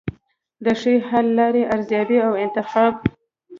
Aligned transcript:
د 0.63 0.65
ښې 0.79 0.95
حل 1.09 1.27
لارې 1.39 1.63
ارزیابي 1.73 2.17
او 2.27 2.33
انتخاب. 2.43 2.93